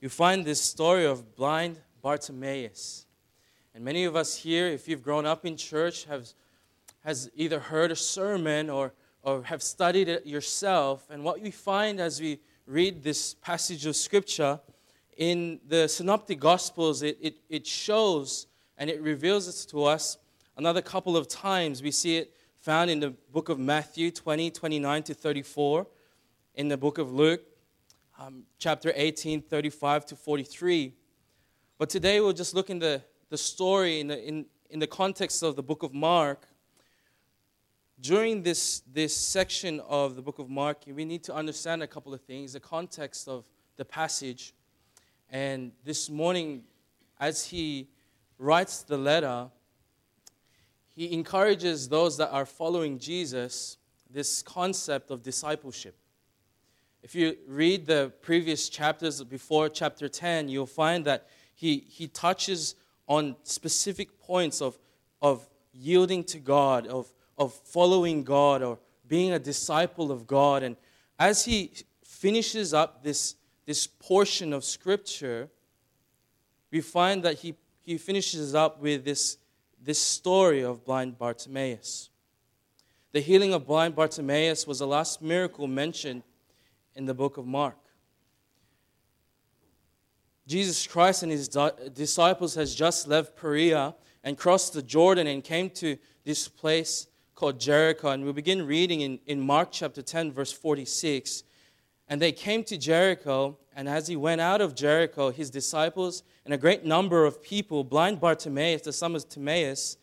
[0.00, 3.06] you find this story of blind Bartimaeus.
[3.74, 6.28] And many of us here, if you've grown up in church, have
[7.04, 8.92] has either heard a sermon or,
[9.22, 11.08] or have studied it yourself.
[11.10, 14.60] And what we find as we read this passage of scripture
[15.16, 18.46] in the synoptic gospels, it, it, it shows
[18.78, 20.18] and it reveals it to us
[20.56, 21.82] another couple of times.
[21.82, 25.86] We see it found in the book of Matthew 20, 29 to 34,
[26.56, 27.42] in the book of Luke,
[28.20, 30.92] um, chapter 18, 35 to 43.
[31.78, 35.42] But today we'll just look in the, the story in the, in, in the context
[35.42, 36.46] of the book of Mark.
[37.98, 42.12] During this, this section of the book of Mark, we need to understand a couple
[42.12, 43.44] of things the context of
[43.76, 44.52] the passage.
[45.30, 46.64] And this morning,
[47.18, 47.88] as he
[48.38, 49.48] writes the letter,
[50.94, 53.78] he encourages those that are following Jesus
[54.10, 55.99] this concept of discipleship.
[57.02, 62.74] If you read the previous chapters before chapter 10, you'll find that he, he touches
[63.08, 64.78] on specific points of,
[65.20, 70.62] of yielding to God, of, of following God, or being a disciple of God.
[70.62, 70.76] And
[71.18, 71.72] as he
[72.04, 73.34] finishes up this,
[73.66, 75.48] this portion of Scripture,
[76.70, 79.38] we find that he, he finishes up with this
[79.82, 82.10] this story of blind Bartimaeus.
[83.12, 86.22] The healing of blind Bartimaeus was the last miracle mentioned
[87.00, 87.78] in the book of Mark.
[90.46, 91.48] Jesus Christ and his
[91.94, 97.58] disciples has just left Perea and crossed the Jordan and came to this place called
[97.58, 98.10] Jericho.
[98.10, 101.42] And we begin reading in, in Mark chapter 10, verse 46.
[102.06, 106.52] And they came to Jericho, and as he went out of Jericho, his disciples and
[106.52, 109.96] a great number of people, blind Bartimaeus, the son of Timaeus,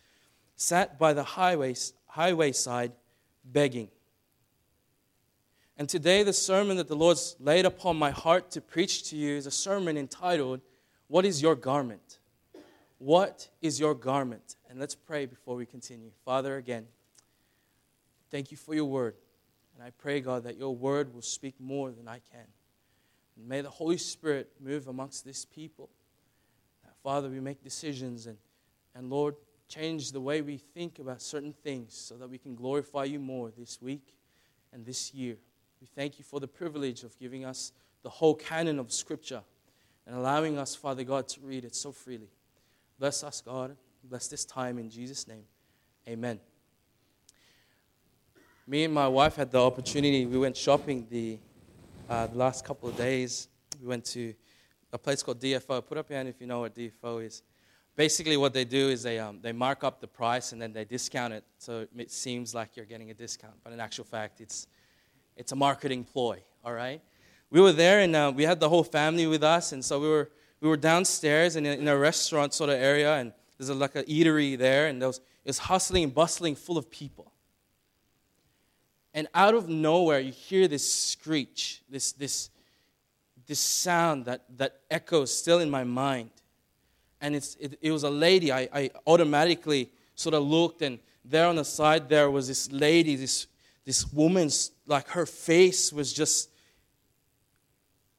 [0.56, 1.76] sat by the highway,
[2.08, 2.92] highway side
[3.46, 3.90] begging.
[5.78, 9.36] And today, the sermon that the Lord's laid upon my heart to preach to you
[9.36, 10.62] is a sermon entitled,
[11.08, 12.18] What is Your Garment?
[13.00, 14.56] What is your garment?
[14.70, 16.10] And let's pray before we continue.
[16.26, 16.88] Father, again,
[18.32, 19.16] thank you for your word.
[19.76, 22.48] And I pray, God, that your word will speak more than I can.
[23.36, 25.90] And may the Holy Spirit move amongst this people.
[26.84, 28.38] That, Father, we make decisions and,
[28.96, 29.36] and, Lord,
[29.70, 33.52] change the way we think about certain things so that we can glorify you more
[33.56, 34.16] this week
[34.74, 35.36] and this year.
[35.82, 37.72] We thank you for the privilege of giving us
[38.04, 39.42] the whole canon of Scripture
[40.06, 42.30] and allowing us, Father God, to read it so freely.
[43.00, 43.76] Bless us, God.
[44.04, 45.44] Bless this time in Jesus' name.
[46.08, 46.40] Amen
[48.68, 50.26] me and my wife had the opportunity.
[50.26, 51.40] We went shopping the,
[52.10, 53.48] uh, the last couple of days.
[53.82, 54.34] We went to
[54.92, 55.86] a place called DFO.
[55.88, 57.44] Put up your hand if you know what DFO is.
[57.96, 60.84] Basically, what they do is they, um, they mark up the price and then they
[60.84, 63.56] discount it so it seems like you're getting a discount.
[63.64, 64.68] But in actual fact, it's,
[65.38, 67.02] it's a marketing ploy, all right?
[67.50, 69.72] We were there and uh, we had the whole family with us.
[69.72, 73.16] And so we were, we were downstairs in a, in a restaurant sort of area.
[73.16, 74.88] And there's a, like an eatery there.
[74.88, 77.32] And there was, it was hustling and bustling full of people
[79.18, 82.52] and out of nowhere you hear this screech this this
[83.48, 86.30] this sound that that echoes still in my mind
[87.20, 91.48] and it's it, it was a lady I, I automatically sort of looked and there
[91.48, 93.48] on the side there was this lady this
[93.88, 96.52] this woman's like her face was just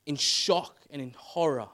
[0.04, 1.68] in shock and in horror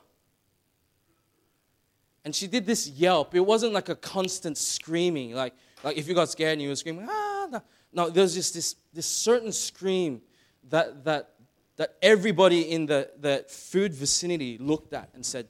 [2.27, 6.15] and she did this yelp it wasn't like a constant screaming like like if you
[6.15, 7.63] got scared and you were screaming ah no.
[7.95, 10.21] No, there's just this, this certain scream
[10.69, 11.31] that, that,
[11.77, 15.49] that everybody in the, the food vicinity looked at and said,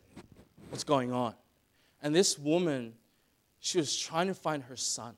[0.69, 1.35] What's going on?
[2.03, 2.95] And this woman,
[3.61, 5.15] she was trying to find her son.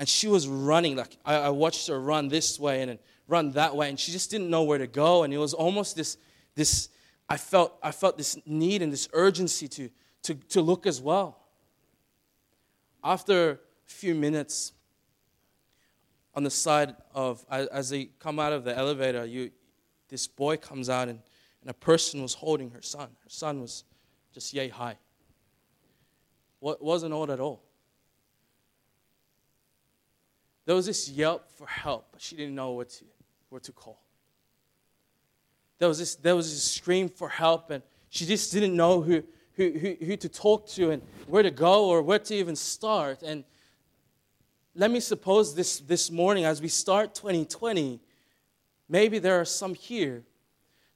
[0.00, 0.96] And she was running.
[0.96, 4.10] Like, I, I watched her run this way and then run that way, and she
[4.10, 5.22] just didn't know where to go.
[5.22, 6.16] And it was almost this,
[6.54, 6.88] this
[7.28, 9.90] I, felt, I felt this need and this urgency to,
[10.22, 11.38] to, to look as well.
[13.04, 14.72] After a few minutes,
[16.34, 19.50] on the side of, as they come out of the elevator, you,
[20.08, 21.20] this boy comes out and,
[21.60, 23.08] and a person was holding her son.
[23.22, 23.84] Her son was
[24.32, 24.96] just yay high.
[26.60, 27.62] What wasn't old at all.
[30.70, 33.04] There was this yelp for help, but she didn't know what to,
[33.48, 34.00] what to call.
[35.80, 39.24] There was this, there was this scream for help, and she just didn't know who,
[39.54, 43.24] who, who, who to talk to and where to go or where to even start.
[43.24, 43.42] And
[44.76, 47.98] let me suppose this, this morning, as we start 2020,
[48.88, 50.22] maybe there are some here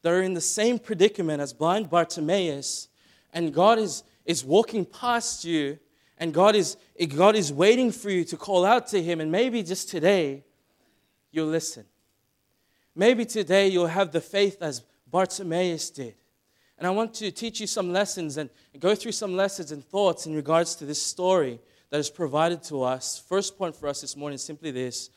[0.03, 2.87] that are in the same predicament as blind Bartimaeus,
[3.33, 5.81] and God is, is walking past you,
[6.25, 6.79] and God is,
[7.15, 10.43] God is waiting for you to call out to Him, and maybe just today
[11.31, 11.85] you'll listen.
[12.95, 16.15] Maybe today you'll have the faith as Bartimaeus did.
[16.79, 18.49] And I want to teach you some lessons and
[18.79, 21.61] go through some lessons and thoughts in regards to this story
[21.91, 23.23] that is provided to us.
[23.29, 25.11] First point for us this morning is simply this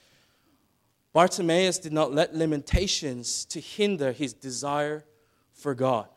[1.13, 5.06] Bartimaeus did not let limitations to hinder his desire
[5.53, 6.10] for God.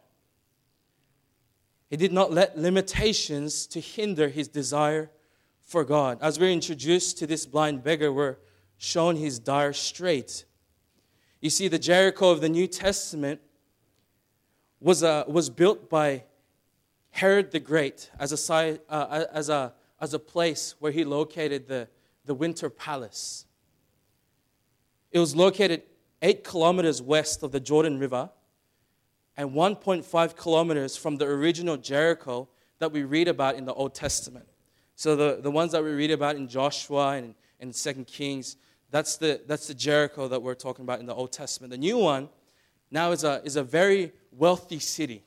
[1.90, 5.10] He did not let limitations to hinder his desire
[5.60, 6.18] for God.
[6.22, 8.36] As we're introduced to this blind beggar, we're
[8.78, 10.44] shown his dire strait.
[11.40, 13.40] You see, the Jericho of the New Testament
[14.78, 16.24] was, a, was built by
[17.10, 21.88] Herod the Great as a, uh, as, a, as a place where he located the,
[22.24, 23.46] the winter palace.
[25.10, 25.82] It was located
[26.22, 28.30] eight kilometers west of the Jordan River
[29.40, 32.46] and 1.5 kilometers from the original Jericho
[32.78, 34.46] that we read about in the Old Testament.
[34.96, 38.58] So, the, the ones that we read about in Joshua and, and 2 Kings,
[38.90, 41.70] that's the, that's the Jericho that we're talking about in the Old Testament.
[41.70, 42.28] The new one
[42.90, 45.24] now is a, is a very wealthy city.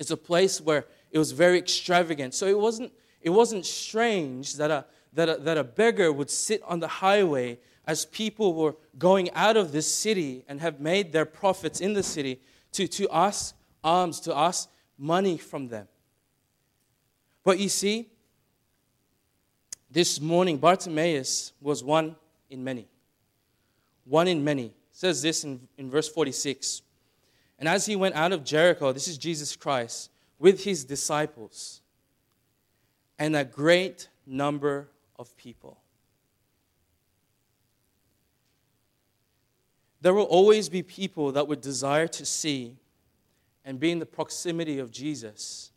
[0.00, 2.34] It's a place where it was very extravagant.
[2.34, 2.92] So it wasn't,
[3.22, 7.60] it wasn't strange that a, that, a, that a beggar would sit on the highway
[7.86, 12.02] as people were going out of this city and have made their profits in the
[12.02, 12.40] city
[12.76, 14.68] to, to ask alms, to ask
[14.98, 15.88] money from them.
[17.42, 18.08] But you see,
[19.90, 22.16] this morning, Bartimaeus was one
[22.50, 22.86] in many.
[24.04, 24.66] One in many.
[24.66, 26.82] It says this in, in verse 46.
[27.58, 31.80] And as he went out of Jericho, this is Jesus Christ, with his disciples
[33.18, 34.88] and a great number
[35.18, 35.78] of people.
[40.00, 42.76] There will always be people that would desire to see
[43.64, 45.72] and be in the proximity of Jesus,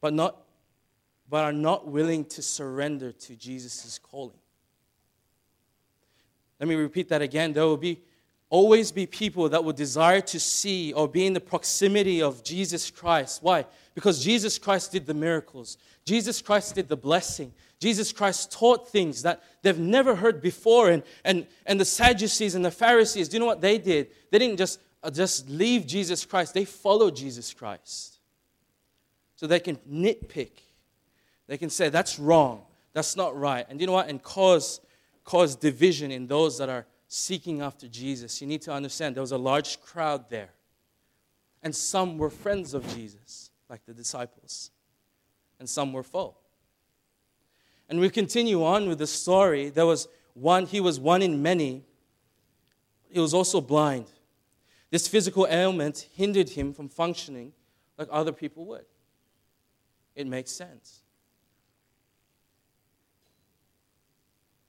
[0.00, 0.36] but, not,
[1.28, 4.38] but are not willing to surrender to Jesus' calling.
[6.60, 7.52] Let me repeat that again.
[7.52, 8.02] There will be
[8.52, 12.90] always be people that will desire to see or be in the proximity of Jesus
[12.90, 13.42] Christ.
[13.42, 13.64] Why?
[13.94, 15.78] Because Jesus Christ did the miracles.
[16.04, 17.52] Jesus Christ did the blessing.
[17.82, 20.90] Jesus Christ taught things that they've never heard before.
[20.90, 24.12] And, and, and the Sadducees and the Pharisees, do you know what they did?
[24.30, 28.20] They didn't just, uh, just leave Jesus Christ, they followed Jesus Christ.
[29.34, 30.52] So they can nitpick.
[31.48, 32.62] They can say, that's wrong,
[32.92, 33.66] that's not right.
[33.68, 34.08] And you know what?
[34.08, 34.80] And cause,
[35.24, 38.40] cause division in those that are seeking after Jesus.
[38.40, 40.50] You need to understand there was a large crowd there.
[41.64, 44.70] And some were friends of Jesus, like the disciples,
[45.58, 46.36] and some were foe.
[47.92, 49.68] And we continue on with the story.
[49.68, 51.84] There was one, he was one in many.
[53.10, 54.06] He was also blind.
[54.90, 57.52] This physical ailment hindered him from functioning
[57.98, 58.86] like other people would.
[60.14, 61.02] It makes sense.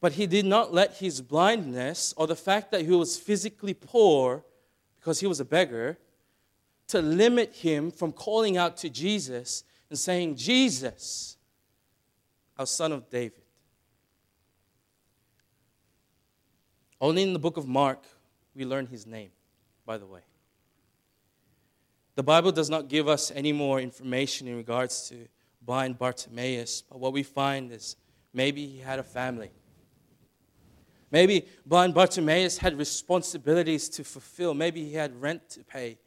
[0.02, 4.44] But he did not let his blindness or the fact that he was physically poor
[4.98, 5.98] because he was a beggar
[6.90, 11.32] to limit him from calling out to Jesus and saying, Jesus,
[12.57, 13.44] our son of David.
[17.01, 18.05] Only in the book of Mark
[18.55, 19.31] we learn his name,
[19.85, 20.21] by the way.
[22.15, 25.27] The Bible does not give us any more information in regards to
[25.61, 27.95] blind Bartimaeus, but what we find is
[28.33, 29.51] maybe he had a family.
[31.09, 34.53] Maybe blind Bartimaeus had responsibilities to fulfill.
[34.53, 36.00] Maybe he had rent to pay.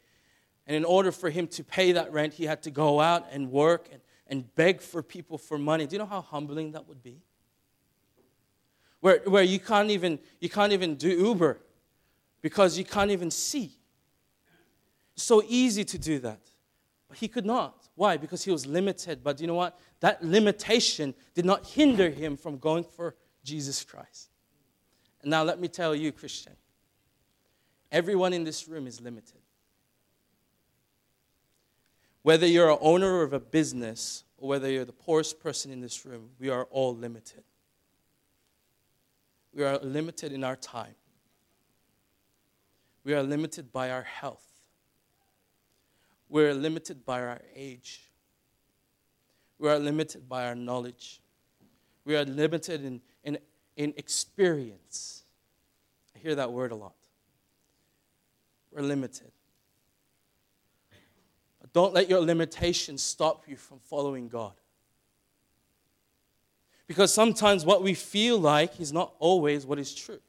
[0.67, 3.51] And in order for him to pay that rent, he had to go out and
[3.53, 5.87] work and and beg for people for money.
[5.87, 7.21] Do you know how humbling that would be?
[9.01, 11.61] Where, where you, can't even, you can't even do Uber
[12.43, 13.73] because you can't even see.
[15.15, 16.41] So easy to do that.
[17.09, 17.89] But he could not.
[17.95, 18.17] Why?
[18.17, 19.23] Because he was limited.
[19.23, 19.79] But you know what?
[20.01, 23.15] That limitation did not hinder him from going for
[23.45, 24.31] Jesus Christ.
[25.23, 26.53] And now let me tell you, Christian,
[27.93, 29.41] everyone in this room is limited.
[32.27, 36.05] Whether you're an owner of a business or whether you're the poorest person in this
[36.05, 37.45] room, we are all limited.
[39.55, 40.97] We are limited in our time.
[43.05, 44.45] We are limited by our health.
[46.29, 48.11] We are limited by our age.
[49.61, 51.21] We are limited by our knowledge.
[52.05, 53.39] We are limited in, in,
[53.77, 55.23] in experience.
[56.17, 56.97] I hear that word a lot.
[58.73, 59.31] We're limited.
[61.73, 64.53] Don't let your limitations stop you from following God.
[66.87, 70.21] Because sometimes what we feel like is not always what is true.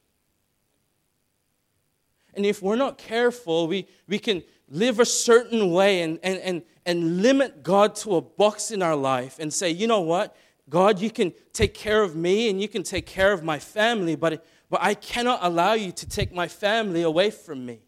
[2.33, 6.61] And if we're not careful, we, we can live a certain way and, and, and,
[6.85, 10.35] and limit God to a box in our life and say, you know what?
[10.69, 14.15] God, you can take care of me and you can take care of my family,
[14.15, 17.79] but, but I cannot allow you to take my family away from me.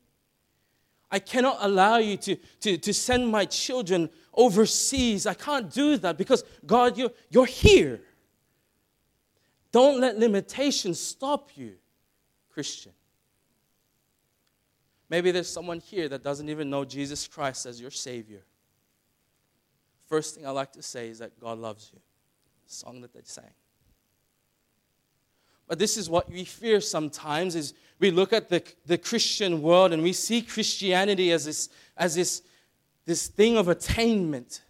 [1.12, 5.26] I cannot allow you to, to, to send my children overseas.
[5.26, 8.02] I can't do that because, God, you're, you're here.
[9.72, 11.74] Don't let limitations stop you,
[12.50, 12.92] Christian.
[15.10, 18.44] Maybe there's someone here that doesn't even know Jesus Christ as your Savior.
[20.08, 22.00] First thing I like to say is that God loves you.
[22.68, 23.52] The song that they sang.
[25.70, 29.94] But this is what we fear sometimes is we look at the, the Christian world
[29.94, 32.42] and we see Christianity as this, as this,
[33.06, 34.64] this thing of attainment.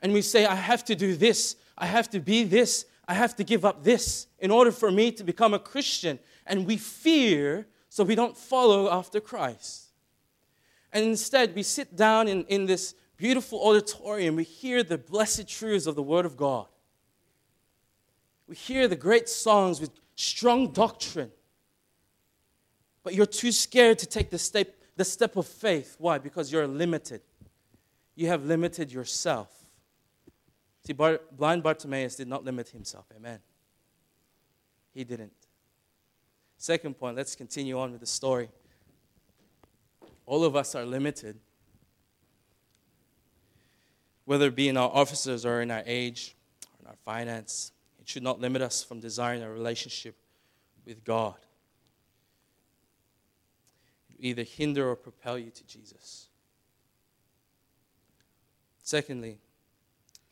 [0.00, 3.34] And we say, I have to do this, I have to be this, I have
[3.36, 6.20] to give up this in order for me to become a Christian.
[6.46, 9.86] And we fear so we don't follow after Christ.
[10.92, 15.88] And instead, we sit down in, in this beautiful auditorium, we hear the blessed truths
[15.88, 16.66] of the Word of God.
[18.46, 21.30] We hear the great songs with strong doctrine.
[23.02, 25.96] But you're too scared to take the step, the step of faith.
[25.98, 26.18] Why?
[26.18, 27.20] Because you're limited.
[28.14, 29.50] You have limited yourself.
[30.86, 33.06] See, Bar- blind Bartimaeus did not limit himself.
[33.14, 33.40] Amen.
[34.92, 35.32] He didn't.
[36.56, 38.48] Second point, let's continue on with the story.
[40.26, 41.38] All of us are limited,
[44.24, 46.34] whether it be in our offices or in our age,
[46.66, 47.72] or in our finance,
[48.04, 50.14] it should not limit us from desiring a relationship
[50.84, 51.36] with God.
[54.10, 56.28] It either hinder or propel you to Jesus.
[58.82, 59.38] Secondly,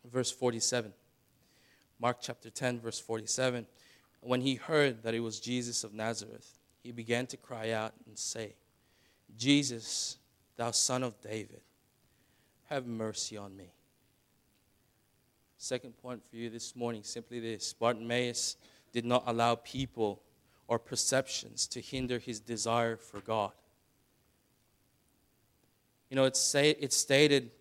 [0.05, 0.93] verse 47.
[1.99, 3.67] Mark chapter 10, verse 47.
[4.21, 8.19] When he heard that it was Jesus of Nazareth, he began to cry out and
[8.19, 8.53] say,
[9.39, 10.19] Jesus,
[10.59, 11.63] thou son of David,
[12.69, 13.73] have mercy on me.
[15.63, 18.57] Second point for you this morning simply this Bartimaeus
[18.93, 20.21] did not allow people
[20.67, 23.53] or perceptions to hinder his desire for God.
[26.11, 27.53] You know, it's, say, it's stated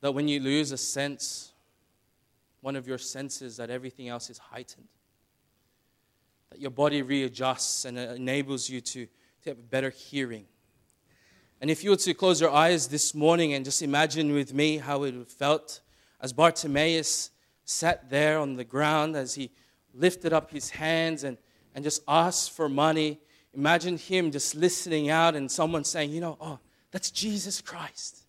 [0.00, 1.52] that when you lose a sense,
[2.62, 4.88] one of your senses, that everything else is heightened.
[6.50, 10.46] That your body readjusts and enables you to, to have better hearing.
[11.60, 14.78] And if you were to close your eyes this morning and just imagine with me
[14.78, 15.80] how it felt
[16.22, 17.30] as Bartimaeus
[17.64, 19.50] sat there on the ground, as he
[19.92, 21.36] lifted up his hands and,
[21.74, 23.20] and just asked for money,
[23.52, 26.58] imagine him just listening out and someone saying, You know, oh,
[26.92, 28.20] that's Jesus Christ.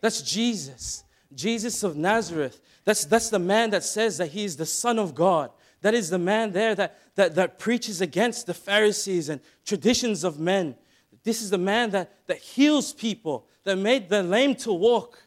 [0.00, 1.04] That's Jesus,
[1.34, 2.60] Jesus of Nazareth.
[2.84, 5.50] That's, that's the man that says that he is the Son of God.
[5.80, 10.38] That is the man there that, that, that preaches against the Pharisees and traditions of
[10.38, 10.76] men.
[11.24, 15.18] This is the man that, that heals people, that made the lame to walk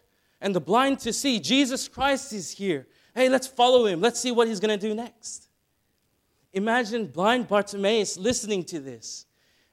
[0.42, 1.40] and the blind to see.
[1.40, 2.88] Jesus Christ is here.
[3.14, 4.02] Hey, let's follow him.
[4.02, 5.50] Let's see what he's going to do next.
[6.54, 9.26] Imagine blind Bartimaeus listening to this.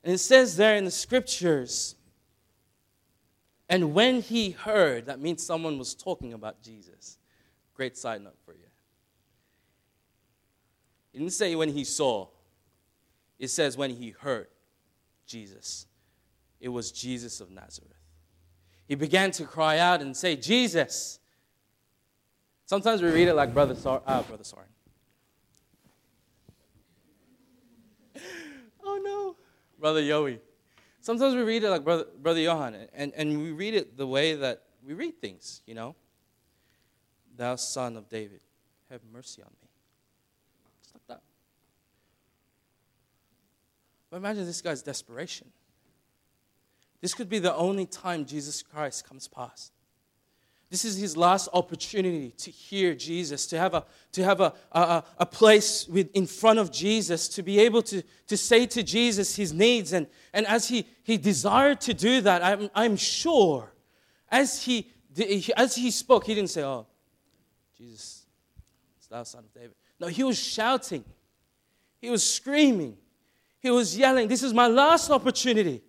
[0.03, 1.97] And it says there in the scriptures,
[3.69, 7.19] and when he heard, that means someone was talking about Jesus.
[7.75, 8.61] Great side note for you.
[11.13, 12.29] It didn't say when he saw,
[13.39, 14.49] it says when he heard
[15.27, 15.87] Jesus.
[16.61, 17.96] It was Jesus of Nazareth
[18.87, 21.19] he began to cry out and say, Jesus.
[22.66, 24.66] Sometimes we read it like Brother Sor- ah, Brother Soren.
[28.85, 29.37] oh no,
[29.78, 30.38] Brother Yoey.
[31.00, 34.35] Sometimes we read it like Brother, Brother Johan, and, and we read it the way
[34.35, 35.95] that we read things, you know.
[37.37, 38.40] Thou son of David,
[38.90, 39.69] have mercy on me.
[40.83, 41.23] Just like that.
[44.11, 45.49] But imagine this guy's desperation.
[47.00, 49.73] This could be the only time Jesus Christ comes past.
[50.69, 55.05] This is his last opportunity to hear Jesus, to have a, to have a, a,
[55.19, 59.37] a place with, in front of Jesus, to be able to, to say to Jesus
[59.37, 59.93] his needs.
[59.93, 63.73] And, and as he, he desired to do that, I'm, I'm sure,
[64.29, 64.91] as he,
[65.57, 66.87] as he spoke, he didn't say, Oh,
[67.79, 68.26] Jesus,
[68.99, 69.76] it's thou son of David.
[70.00, 71.05] No, he was shouting,
[72.00, 72.97] he was screaming,
[73.61, 75.83] he was yelling, This is my last opportunity.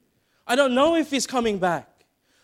[0.48, 1.88] I don't know if he's coming back.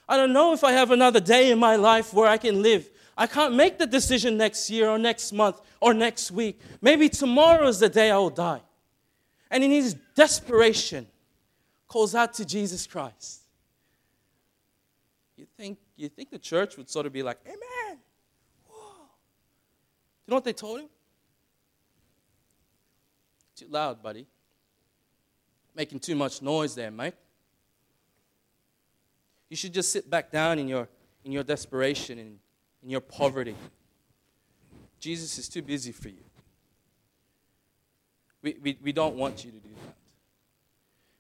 [0.08, 2.90] I don't know if I have another day in my life where I can live.
[3.18, 6.60] I can't make the decision next year or next month or next week.
[6.82, 8.62] Maybe tomorrow is the day I will die.
[9.50, 11.08] And in his desperation,
[11.88, 13.44] calls out to Jesus Christ.
[15.38, 18.00] You think, you think the church would sort of be like, Amen.
[18.68, 19.06] Whoa.
[20.26, 20.90] You know what they told him?
[23.56, 24.26] Too loud, buddy.
[25.76, 27.14] Making too much noise there, mate.
[29.54, 30.90] You should just sit back down in your,
[31.24, 32.40] in your desperation and
[32.82, 33.56] in your poverty.
[35.00, 36.24] Jesus is too busy for you.
[38.42, 39.96] We, we, we don't want you to do that.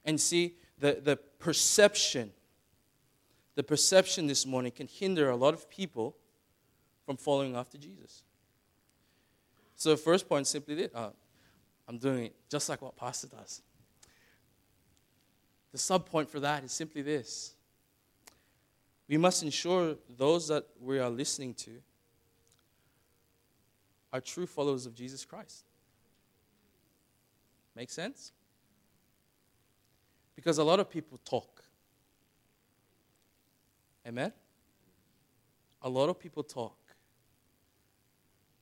[0.03, 2.31] And see, the, the perception,
[3.53, 6.15] the perception this morning can hinder a lot of people
[7.05, 8.23] from following after Jesus.
[9.75, 10.89] So the first point simply this.
[10.95, 11.11] Uh,
[11.87, 13.61] I'm doing it just like what Pastor does.
[15.71, 17.53] The sub point for that is simply this
[19.07, 21.71] we must ensure those that we are listening to
[24.11, 25.65] are true followers of Jesus Christ.
[27.75, 28.31] Make sense?
[30.35, 31.63] Because a lot of people talk.
[34.07, 34.31] Amen?
[35.81, 36.77] A lot of people talk.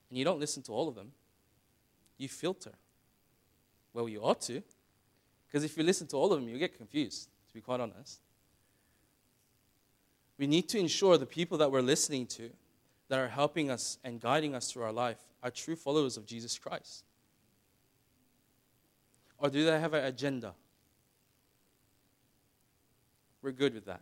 [0.09, 1.11] And you don't listen to all of them,
[2.17, 2.73] you filter.
[3.93, 4.63] Well, you ought to.
[5.47, 8.21] Because if you listen to all of them, you get confused, to be quite honest.
[10.37, 12.49] We need to ensure the people that we're listening to,
[13.09, 16.57] that are helping us and guiding us through our life, are true followers of Jesus
[16.57, 17.03] Christ.
[19.37, 20.53] Or do they have an agenda?
[23.41, 24.01] We're good with that.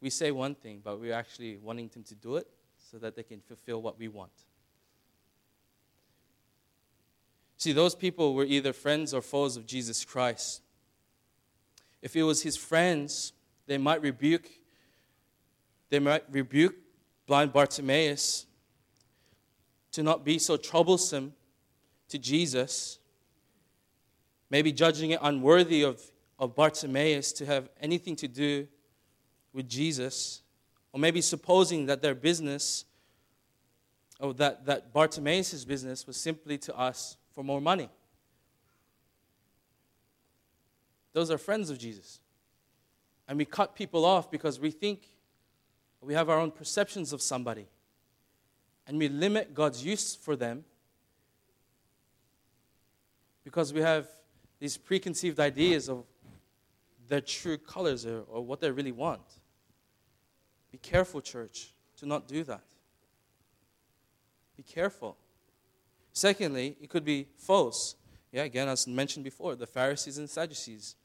[0.00, 2.48] We say one thing, but we're actually wanting them to do it
[2.90, 4.32] so that they can fulfill what we want.
[7.56, 10.62] See, those people were either friends or foes of Jesus Christ.
[12.02, 13.32] If it was his friends,
[13.66, 14.50] they might rebuke
[15.92, 16.74] they might rebuke
[17.26, 18.46] blind Bartimaeus
[19.90, 21.34] to not be so troublesome
[22.08, 22.98] to Jesus,
[24.48, 26.00] maybe judging it unworthy of,
[26.38, 28.66] of Bartimaeus to have anything to do
[29.52, 30.40] with Jesus,
[30.94, 32.86] or maybe supposing that their business,
[34.18, 37.90] or that, that Bartimaeus' business was simply to ask for more money.
[41.12, 42.18] Those are friends of Jesus.
[43.28, 45.12] And we cut people off because we think
[46.02, 47.66] we have our own perceptions of somebody.
[48.86, 50.64] And we limit God's use for them
[53.44, 54.08] because we have
[54.58, 56.04] these preconceived ideas of
[57.08, 59.22] their true colors or, or what they really want.
[60.70, 62.62] Be careful, church, to not do that.
[64.56, 65.16] Be careful.
[66.12, 67.96] Secondly, it could be false.
[68.32, 70.96] Yeah, again, as mentioned before, the Pharisees and Sadducees.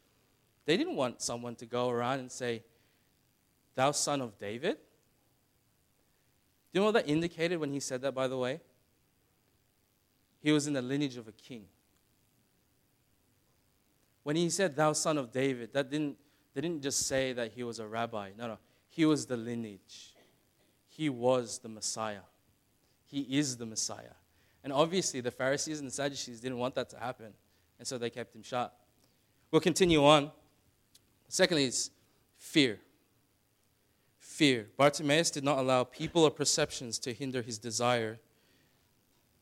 [0.65, 2.63] They didn't want someone to go around and say,
[3.75, 4.77] Thou son of David?
[6.71, 8.59] Do you know what that indicated when he said that, by the way?
[10.41, 11.65] He was in the lineage of a king.
[14.23, 16.17] When he said, Thou son of David, that didn't,
[16.53, 18.31] they didn't just say that he was a rabbi.
[18.37, 18.57] No, no.
[18.89, 20.13] He was the lineage.
[20.89, 22.25] He was the Messiah.
[23.05, 24.15] He is the Messiah.
[24.63, 27.33] And obviously, the Pharisees and the Sadducees didn't want that to happen,
[27.79, 28.75] and so they kept him shut.
[29.51, 30.31] We'll continue on.
[31.29, 31.91] Secondly, is
[32.37, 32.79] fear.
[34.37, 34.67] Fear.
[34.77, 38.19] Bartimaeus did not allow people or perceptions to hinder his desire.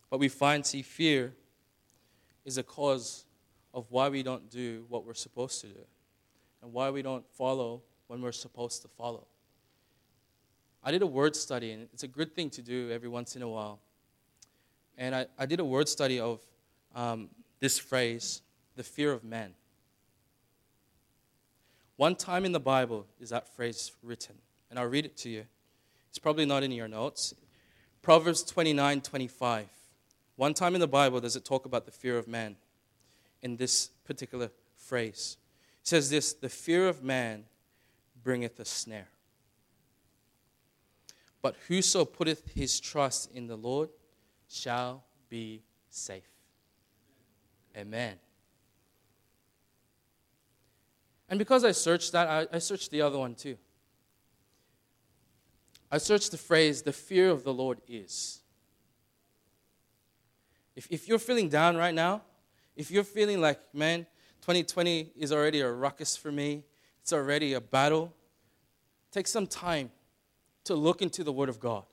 [0.09, 1.33] But we find, see, fear
[2.45, 3.25] is a cause
[3.73, 5.81] of why we don't do what we're supposed to do
[6.63, 9.27] and why we don't follow when we're supposed to follow.
[10.81, 13.41] I did a word study, and it's a good thing to do every once in
[13.41, 13.81] a while.
[14.97, 16.39] And I, I did a word study of
[16.95, 17.27] um,
[17.59, 18.41] this phrase,
[18.77, 19.55] the fear of man.
[21.97, 24.35] One time in the Bible is that phrase written,
[24.75, 25.45] and I'll read it to you.
[26.09, 27.33] It's probably not in your notes.
[28.01, 29.69] Proverbs 29 25.
[30.35, 32.57] One time in the Bible does it talk about the fear of man
[33.41, 35.37] in this particular phrase.
[35.81, 37.45] It says this the fear of man
[38.21, 39.07] bringeth a snare.
[41.41, 43.87] But whoso putteth his trust in the Lord
[44.49, 46.27] shall be safe.
[47.77, 48.15] Amen.
[51.29, 53.55] And because I searched that, I, I searched the other one too.
[55.95, 58.41] I searched the phrase, the fear of the Lord is.
[60.75, 62.21] If, if you're feeling down right now,
[62.75, 64.05] if you're feeling like, man,
[64.41, 66.65] 2020 is already a ruckus for me,
[67.01, 68.13] it's already a battle,
[69.09, 69.89] take some time
[70.65, 71.85] to look into the Word of God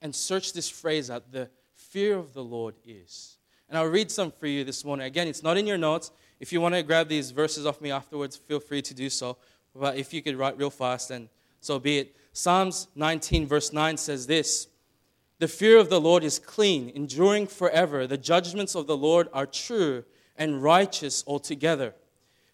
[0.00, 3.36] and search this phrase out the fear of the Lord is.
[3.68, 5.06] And I'll read some for you this morning.
[5.06, 6.10] Again, it's not in your notes.
[6.40, 9.36] If you want to grab these verses off me afterwards, feel free to do so.
[9.76, 11.28] But if you could write real fast, then
[11.60, 12.16] so be it.
[12.32, 14.68] Psalms 19, verse 9 says this
[15.38, 18.06] The fear of the Lord is clean, enduring forever.
[18.06, 20.04] The judgments of the Lord are true
[20.36, 21.94] and righteous altogether.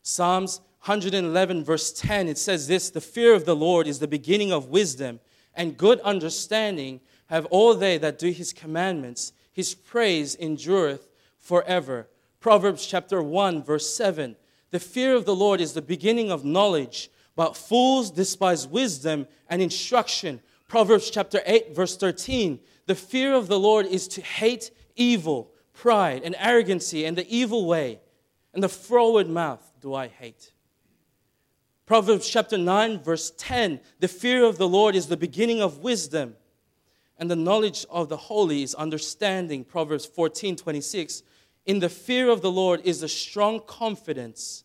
[0.03, 4.53] Psalms 111, verse 10, it says this The fear of the Lord is the beginning
[4.53, 5.21] of wisdom,
[5.55, 9.33] and good understanding have all they that do his commandments.
[9.53, 12.09] His praise endureth forever.
[12.41, 14.37] Proverbs chapter 1, verse 7.
[14.71, 19.63] The fear of the Lord is the beginning of knowledge, but fools despise wisdom and
[19.63, 20.41] instruction.
[20.67, 22.59] Proverbs chapter 8, verse 13.
[22.87, 27.65] The fear of the Lord is to hate evil, pride, and arrogancy, and the evil
[27.65, 28.01] way,
[28.53, 30.51] and the froward mouth do I hate.
[31.87, 36.35] Proverbs chapter 9, verse 10 the fear of the Lord is the beginning of wisdom,
[37.19, 39.63] and the knowledge of the holy is understanding.
[39.63, 41.23] Proverbs 14, 26
[41.67, 44.65] in the fear of the Lord is a strong confidence,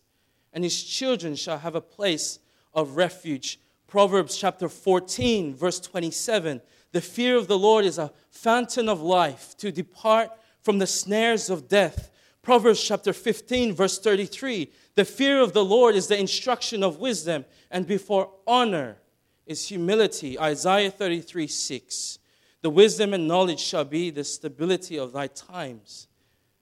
[0.52, 2.40] and his children shall have a place
[2.74, 3.60] of refuge.
[3.86, 6.60] Proverbs chapter 14, verse 27.
[6.92, 10.30] The fear of the Lord is a fountain of life to depart
[10.62, 12.10] from the snares of death.
[12.42, 14.70] Proverbs chapter 15, verse 33.
[14.94, 18.98] The fear of the Lord is the instruction of wisdom, and before honor
[19.46, 20.38] is humility.
[20.38, 22.18] Isaiah 33, 6.
[22.62, 26.08] The wisdom and knowledge shall be the stability of thy times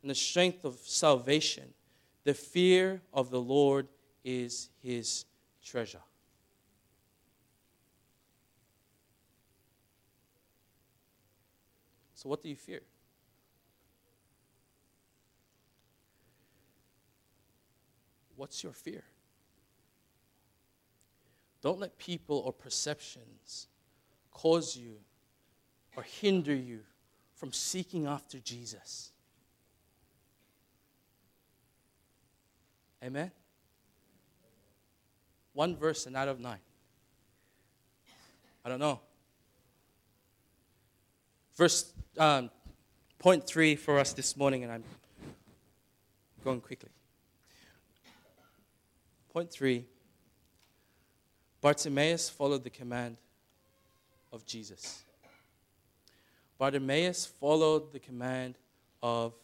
[0.03, 1.75] and the strength of salvation.
[2.25, 3.89] The fear of the Lord
[4.25, 5.25] is his
[5.65, 6.03] treasure.
[12.15, 12.83] So, what do you fear?
[18.37, 19.03] What's your fear?
[21.61, 23.69] Don't let people or perceptions
[24.33, 24.97] cause you
[25.97, 26.81] or hinder you
[27.35, 29.13] from seeking after Jesus.
[33.03, 33.33] Amen?
[35.55, 36.61] One verse and out of nine.
[38.65, 39.01] I don't know.
[41.57, 42.51] Verse um,
[43.19, 44.85] point three for us this morning, and I'm
[46.45, 46.91] going quickly.
[49.33, 49.87] Point three
[51.61, 53.17] Bartimaeus followed the command
[54.33, 55.05] of Jesus.
[56.59, 58.57] Bartimaeus followed the command
[59.03, 59.35] of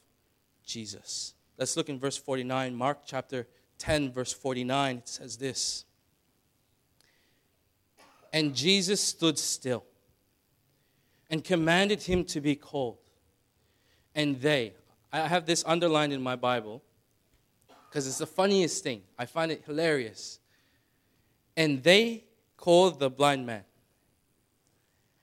[0.64, 1.34] Jesus.
[1.56, 2.74] Let's look in verse 49.
[2.74, 3.46] Mark chapter
[3.78, 4.98] 10, verse 49.
[4.98, 5.84] It says this
[8.32, 9.84] And Jesus stood still
[11.30, 12.98] and commanded him to be called.
[14.14, 14.74] And they,
[15.12, 16.82] I have this underlined in my Bible
[17.88, 19.02] because it's the funniest thing.
[19.18, 20.40] I find it hilarious.
[21.56, 22.24] And they
[22.56, 23.64] called the blind man.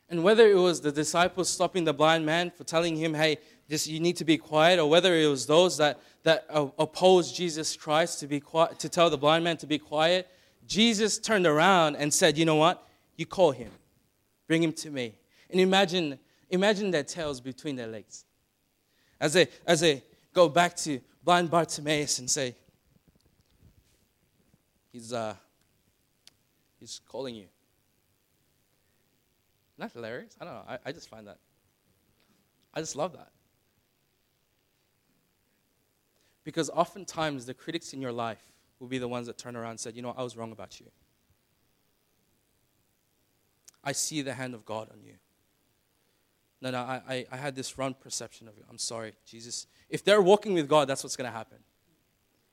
[0.09, 3.37] And whether it was the disciples stopping the blind man for telling him, hey,
[3.69, 7.75] just you need to be quiet, or whether it was those that, that opposed Jesus
[7.75, 10.29] Christ to, be quiet, to tell the blind man to be quiet,
[10.67, 12.84] Jesus turned around and said, You know what?
[13.15, 13.71] You call him,
[14.47, 15.15] bring him to me.
[15.49, 18.25] And imagine, imagine their tails between their legs.
[19.19, 22.56] As they, as they go back to blind Bartimaeus and say,
[24.91, 25.36] He's, uh,
[26.80, 27.47] he's calling you.
[29.78, 30.38] Not hilarious?
[30.39, 30.63] I don't know.
[30.69, 31.38] I, I just find that.
[32.73, 33.28] I just love that.
[36.45, 39.80] Because oftentimes the critics in your life will be the ones that turn around and
[39.82, 40.86] said, You know, I was wrong about you.
[43.85, 45.13] I see the hand of God on you.
[46.61, 48.63] No, no, I, I, I had this wrong perception of you.
[48.69, 49.67] I'm sorry, Jesus.
[49.89, 51.59] If they're walking with God, that's what's going to happen.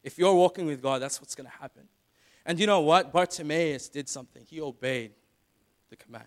[0.02, 1.84] If you're walking with God, that's what's going to happen.
[2.44, 3.12] And you know what?
[3.12, 4.44] Bartimaeus did something.
[4.46, 5.12] He obeyed
[5.88, 6.26] the command.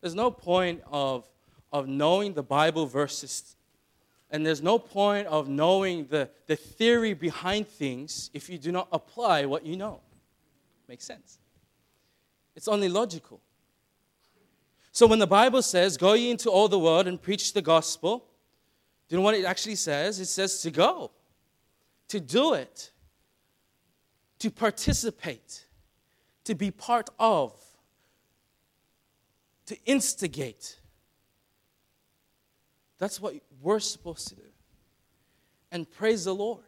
[0.00, 1.28] There's no point of,
[1.72, 3.56] of knowing the Bible verses
[4.30, 8.88] and there's no point of knowing the, the theory behind things if you do not
[8.92, 10.00] apply what you know.
[10.88, 11.38] Makes sense.
[12.56, 13.40] It's only logical.
[14.90, 18.24] So when the Bible says, Go ye into all the world and preach the gospel,
[19.08, 20.18] do you know what it actually says?
[20.18, 21.12] It says to go,
[22.08, 22.90] to do it,
[24.38, 25.66] to participate,
[26.44, 27.52] to be part of,
[29.66, 30.80] to instigate.
[32.98, 34.42] That's what we're supposed to do.
[35.70, 36.64] And praise the Lord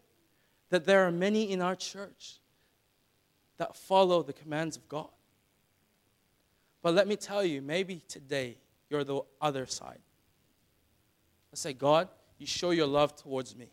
[0.69, 2.41] that there are many in our church
[3.57, 5.09] that follow the commands of God.
[6.89, 8.57] But let me tell you, maybe today
[8.89, 9.99] you're the other side.
[11.53, 13.69] Let's say, God, you show your love towards me.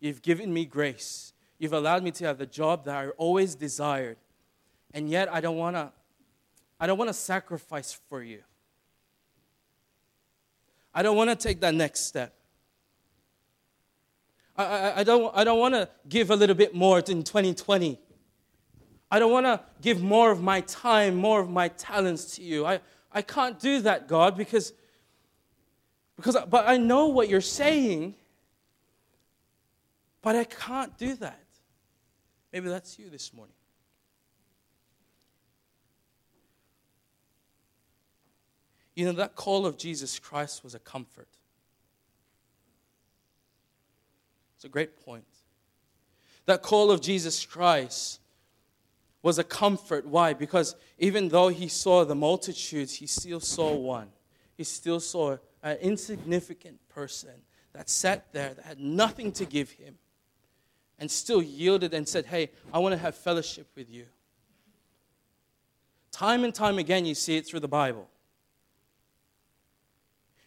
[0.00, 1.32] You've given me grace.
[1.58, 4.18] You've allowed me to have the job that I always desired.
[4.92, 5.92] And yet I don't want to
[6.78, 8.42] I don't want to sacrifice for you.
[10.92, 12.34] I don't want to take that next step.
[14.54, 17.98] I, I, I don't, I don't want to give a little bit more in 2020.
[19.10, 22.66] I don't want to give more of my time, more of my talents to you.
[22.66, 22.80] I,
[23.12, 24.72] I can't do that, God, because,
[26.16, 28.14] because but I know what you're saying,
[30.22, 31.44] but I can't do that.
[32.52, 33.54] Maybe that's you this morning.
[38.96, 41.28] You know, that call of Jesus Christ was a comfort.
[44.56, 45.26] It's a great point.
[46.46, 48.20] That call of Jesus Christ
[49.22, 50.06] was a comfort.
[50.06, 50.32] Why?
[50.32, 54.08] Because even though he saw the multitudes, he still saw one.
[54.54, 59.98] He still saw an insignificant person that sat there that had nothing to give him.
[60.98, 64.06] and still yielded and said, Hey, I want to have fellowship with you.
[66.10, 68.08] Time and time again, you see it through the Bible.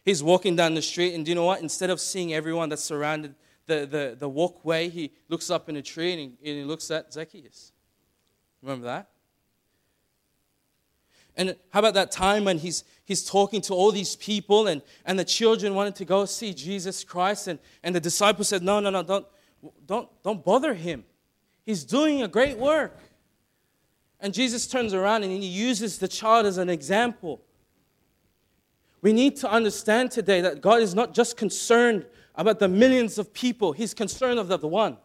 [0.04, 1.60] He's walking down the street, and do you know what?
[1.60, 3.34] Instead of seeing everyone that's surrounded
[3.66, 6.90] the, the, the walkway, he looks up in a tree and he, and he looks
[6.90, 7.72] at Zacchaeus.
[8.62, 9.08] Remember that?
[11.36, 15.18] And how about that time when he's, he's talking to all these people and, and
[15.18, 18.90] the children wanted to go see Jesus Christ and, and the disciples said, No, no,
[18.90, 19.26] no, don't,
[19.86, 21.04] don't, don't bother him.
[21.64, 22.98] He's doing a great work.
[24.20, 27.40] And Jesus turns around and he uses the child as an example.
[29.02, 33.32] We need to understand today that God is not just concerned about the millions of
[33.32, 34.98] people, He's concerned of the one.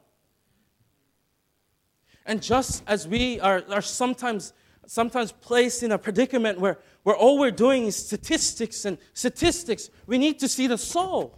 [2.25, 4.53] And just as we are, are sometimes,
[4.87, 10.17] sometimes placed in a predicament where, where all we're doing is statistics and statistics, we
[10.17, 11.37] need to see the soul.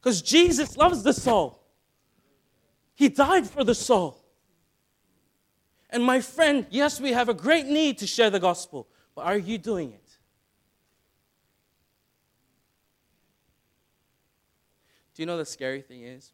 [0.00, 1.62] Because Jesus loves the soul.
[2.94, 4.24] He died for the soul.
[5.90, 9.36] And my friend, yes, we have a great need to share the gospel, but are
[9.36, 9.98] you doing it?
[15.14, 16.32] Do you know the scary thing is?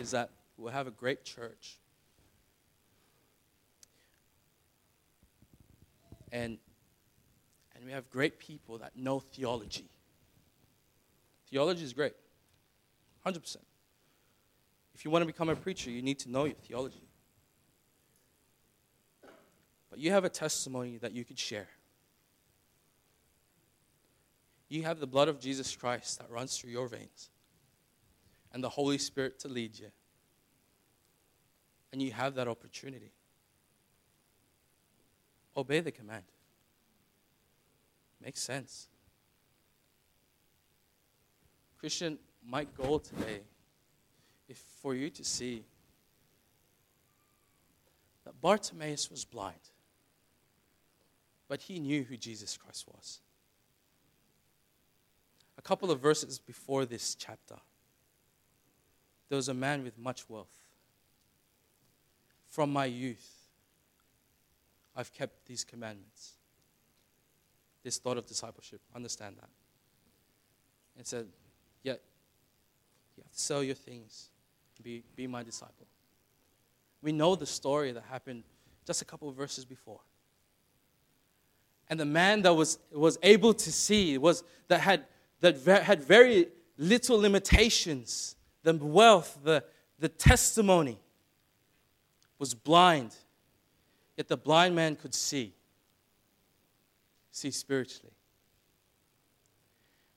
[0.00, 1.78] Is that we'll have a great church.
[6.36, 6.58] And,
[7.74, 9.88] and we have great people that know theology.
[11.50, 12.12] Theology is great,
[13.24, 13.56] 100%.
[14.94, 17.08] If you want to become a preacher, you need to know your theology.
[19.88, 21.68] But you have a testimony that you could share.
[24.68, 27.30] You have the blood of Jesus Christ that runs through your veins
[28.52, 29.88] and the Holy Spirit to lead you.
[31.92, 33.12] And you have that opportunity.
[35.56, 36.24] Obey the command.
[38.22, 38.88] Makes sense.
[41.78, 43.40] Christian, my goal today
[44.48, 45.64] is for you to see
[48.24, 49.70] that Bartimaeus was blind,
[51.48, 53.20] but he knew who Jesus Christ was.
[55.58, 57.56] A couple of verses before this chapter,
[59.28, 60.64] there was a man with much wealth.
[62.46, 63.35] From my youth,
[64.96, 66.32] I've kept these commandments.
[67.82, 69.50] This thought of discipleship, understand that.
[70.96, 71.26] And said,
[71.82, 72.00] Yet,
[73.16, 74.30] you have to sell your things,
[74.82, 75.86] be, be my disciple.
[77.02, 78.42] We know the story that happened
[78.86, 80.00] just a couple of verses before.
[81.88, 85.04] And the man that was, was able to see was that had,
[85.40, 89.62] that had very little limitations the wealth, the,
[90.00, 90.98] the testimony,
[92.38, 93.14] was blind.
[94.16, 95.54] Yet the blind man could see,
[97.30, 98.12] see spiritually.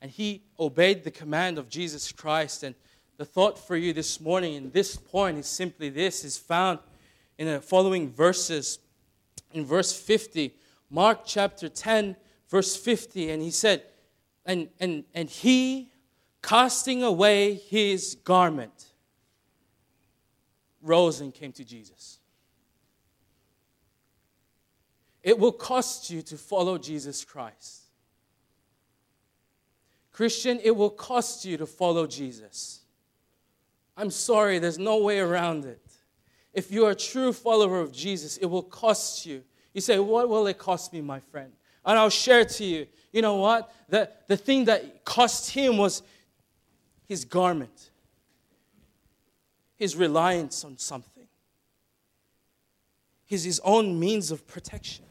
[0.01, 2.63] And he obeyed the command of Jesus Christ.
[2.63, 2.75] And
[3.17, 6.79] the thought for you this morning in this point is simply this is found
[7.37, 8.79] in the following verses.
[9.51, 10.55] In verse 50,
[10.89, 12.15] Mark chapter 10,
[12.47, 13.83] verse 50, and he said,
[14.45, 15.91] and, and, and he
[16.41, 18.85] casting away his garment,
[20.81, 22.19] rose and came to Jesus.
[25.23, 27.83] It will cost you to follow Jesus Christ.
[30.11, 32.81] Christian, it will cost you to follow Jesus.
[33.95, 35.81] I'm sorry, there's no way around it.
[36.53, 39.43] If you're a true follower of Jesus, it will cost you.
[39.73, 41.51] You say, What will it cost me, my friend?
[41.85, 42.87] And I'll share to you.
[43.11, 43.71] You know what?
[43.87, 46.03] The, the thing that cost him was
[47.07, 47.91] his garment,
[49.77, 51.27] his reliance on something,
[53.25, 55.05] his, his own means of protection.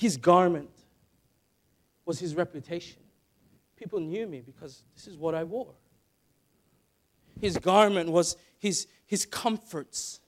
[0.00, 0.70] His garment
[2.06, 3.02] was his reputation.
[3.76, 5.74] People knew me because this is what I wore.
[7.38, 10.20] His garment was his, his comforts.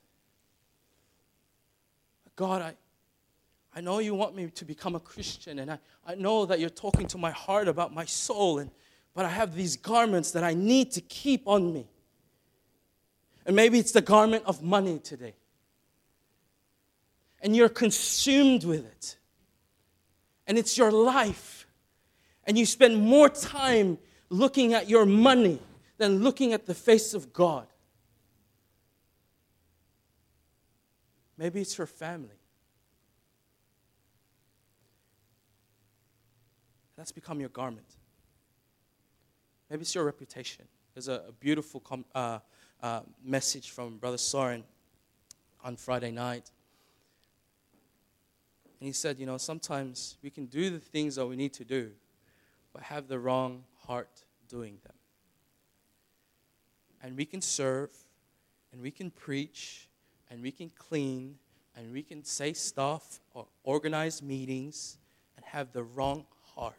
[2.37, 2.75] God, I,
[3.75, 6.69] I know you want me to become a Christian, and I, I know that you're
[6.69, 8.71] talking to my heart about my soul, and
[9.15, 11.89] but I have these garments that I need to keep on me.
[13.47, 15.33] And maybe it's the garment of money today.
[17.41, 19.17] And you're consumed with it.
[20.47, 21.67] And it's your life.
[22.45, 25.61] And you spend more time looking at your money
[25.99, 27.67] than looking at the face of God.
[31.39, 32.29] Maybe it's your family.
[36.97, 37.87] That's become your garment.
[39.69, 40.67] Maybe it's your reputation.
[40.95, 42.39] There's a, a beautiful com- uh,
[42.83, 44.65] uh, message from Brother Soren
[45.65, 46.51] on Friday night.
[48.83, 51.65] And he said, you know, sometimes we can do the things that we need to
[51.65, 51.93] do,
[52.73, 54.95] but have the wrong heart doing them.
[57.01, 57.93] and we can serve
[58.73, 59.89] and we can preach
[60.29, 61.37] and we can clean
[61.77, 64.99] and we can say stuff or organize meetings
[65.37, 66.75] and have the wrong heart.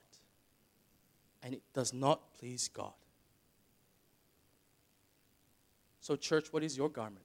[1.41, 2.99] And it does not please God.
[6.01, 7.23] So, church, what is your garment?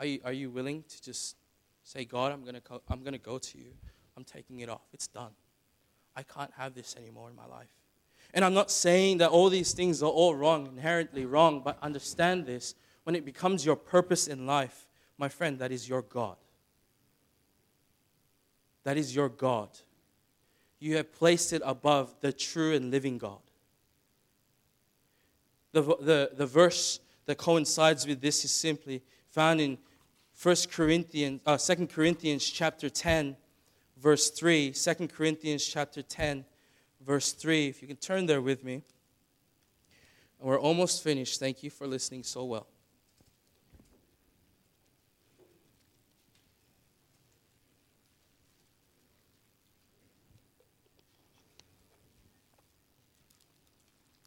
[0.00, 1.36] Are you, are you willing to just
[1.84, 3.72] say, God, I'm going to I'm going to go to you.
[4.16, 4.82] I'm taking it off.
[4.92, 5.32] It's done.
[6.16, 7.68] I can't have this anymore in my life.
[8.32, 12.46] And I'm not saying that all these things are all wrong, inherently wrong, but understand
[12.46, 12.74] this.
[13.04, 16.36] When it becomes your purpose in life, my friend, that is your God.
[18.84, 19.68] That is your God.
[20.78, 23.38] You have placed it above the true and living God.
[25.72, 29.78] The, the, the verse that coincides with this is simply found in
[30.42, 33.36] 1 Corinthians, uh, 2 Corinthians chapter 10,
[33.96, 34.72] verse 3.
[34.72, 36.44] 2 Corinthians chapter 10,
[37.00, 37.68] verse 3.
[37.68, 38.82] If you can turn there with me.
[40.40, 41.38] And we're almost finished.
[41.38, 42.66] Thank you for listening so well.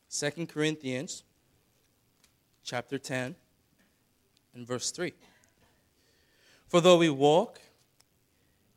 [0.07, 1.23] Second Corinthians
[2.63, 3.35] chapter 10
[4.55, 5.13] and verse 3.
[6.67, 7.61] For though we walk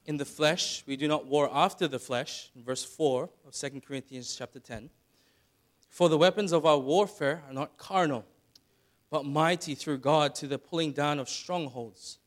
[0.06, 2.50] in the flesh, we do not war after the flesh.
[2.54, 4.90] In verse 4 of 2 Corinthians chapter 10.
[5.88, 8.24] For the weapons of our warfare are not carnal,
[9.10, 12.18] but mighty through God to the pulling down of strongholds.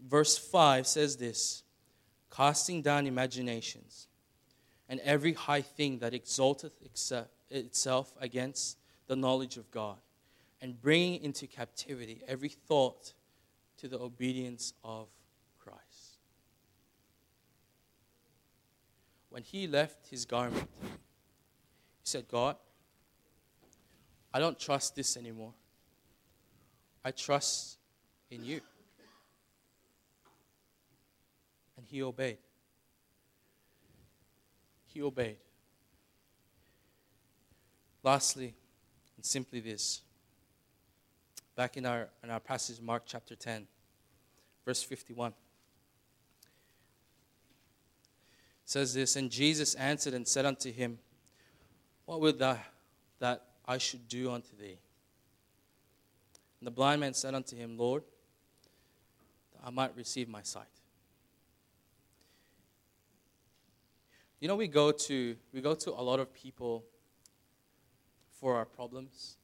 [0.00, 1.62] Verse 5 says this
[2.30, 4.08] casting down imaginations
[4.88, 6.72] and every high thing that exalteth
[7.50, 8.78] itself against
[9.08, 9.96] the knowledge of God,
[10.60, 13.12] and bringing into captivity every thought
[13.78, 15.08] to the obedience of
[15.58, 16.18] Christ.
[19.28, 20.88] When he left his garment, he
[22.04, 22.56] said, God,
[24.32, 25.52] I don't trust this anymore.
[27.04, 27.78] I trust
[28.30, 28.60] in you.
[31.76, 32.38] And he obeyed.
[34.86, 35.36] He obeyed.
[38.02, 38.54] Lastly,
[39.16, 40.02] and simply this
[41.56, 43.66] back in our, in our passage, Mark chapter 10,
[44.64, 45.30] verse 51.
[45.30, 45.34] It
[48.66, 50.98] says this, And Jesus answered and said unto him,
[52.04, 52.58] What would thou
[53.18, 54.76] that I should do unto thee?
[56.60, 58.02] And the blind man said unto him, Lord,
[59.52, 60.64] that I might receive my sight.
[64.40, 66.84] You know, we go to we go to a lot of people
[68.38, 69.38] for our problems.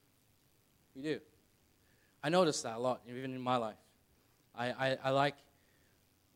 [0.94, 1.20] We do.
[2.22, 3.76] I notice that a lot, even in my life.
[4.54, 5.36] I, I, I, like,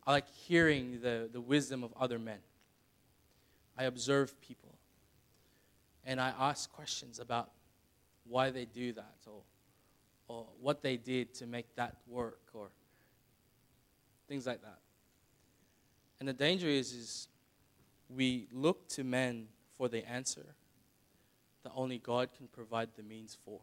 [0.07, 2.39] I like hearing the, the wisdom of other men.
[3.79, 4.75] I observe people.
[6.05, 7.51] And I ask questions about
[8.25, 9.43] why they do that or,
[10.29, 12.71] or what they did to make that work or
[14.29, 14.79] things like that.
[16.19, 17.29] And the danger is, is
[18.09, 20.55] we look to men for the answer
[21.63, 23.61] that only God can provide the means for.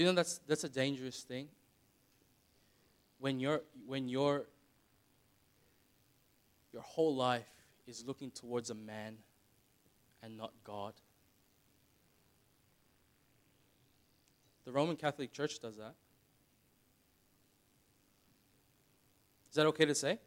[0.00, 1.48] You know that's, that's a dangerous thing?
[3.18, 4.46] When, you when your
[6.72, 7.48] your whole life
[7.86, 9.16] is looking towards a man
[10.22, 10.94] and not God.
[14.64, 15.94] The Roman Catholic Church does that.
[19.50, 20.18] Is that okay to say?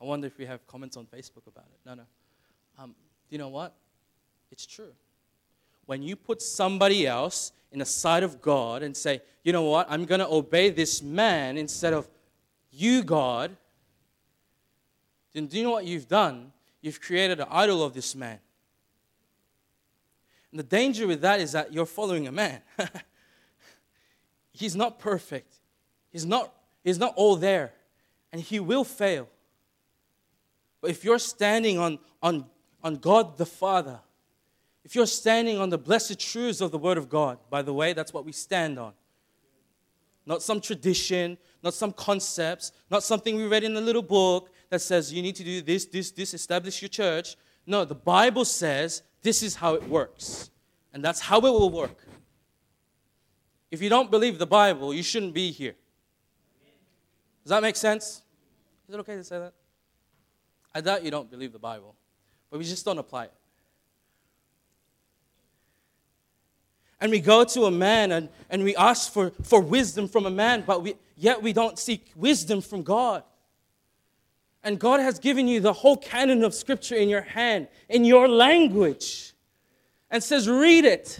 [0.00, 1.80] I wonder if we have comments on Facebook about it.
[1.84, 2.04] No, no.
[2.78, 2.94] Um,
[3.28, 3.74] do you know what?
[4.50, 4.92] It's true
[5.90, 9.88] when you put somebody else in the sight of God and say, you know what,
[9.90, 12.08] I'm going to obey this man instead of
[12.70, 13.56] you, God,
[15.32, 16.52] then do you know what you've done?
[16.80, 18.38] You've created an idol of this man.
[20.52, 22.60] And the danger with that is that you're following a man.
[24.52, 25.56] he's not perfect.
[26.12, 27.72] He's not, he's not all there.
[28.30, 29.28] And he will fail.
[30.80, 32.44] But if you're standing on, on,
[32.80, 33.98] on God the Father,
[34.84, 37.92] if you're standing on the blessed truths of the Word of God, by the way,
[37.92, 38.92] that's what we stand on.
[40.26, 44.80] Not some tradition, not some concepts, not something we read in a little book that
[44.80, 47.36] says you need to do this, this, this, establish your church.
[47.66, 50.50] No, the Bible says this is how it works.
[50.92, 52.06] And that's how it will work.
[53.70, 55.74] If you don't believe the Bible, you shouldn't be here.
[57.44, 58.22] Does that make sense?
[58.88, 59.52] Is it okay to say that?
[60.74, 61.94] I doubt you don't believe the Bible,
[62.50, 63.32] but we just don't apply it.
[67.00, 70.30] And we go to a man and, and we ask for, for wisdom from a
[70.30, 73.22] man, but we, yet we don't seek wisdom from God.
[74.62, 78.28] And God has given you the whole canon of Scripture in your hand, in your
[78.28, 79.32] language,
[80.10, 81.18] and says, read it.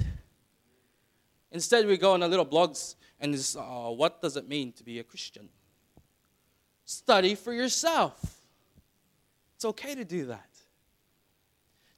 [1.51, 4.85] Instead, we go on a little blogs and just, oh, what does it mean to
[4.85, 5.49] be a Christian?
[6.85, 8.21] Study for yourself.
[9.57, 10.49] It's okay to do that.